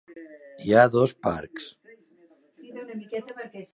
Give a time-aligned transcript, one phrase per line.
[0.67, 1.69] Hi ha dos parcs.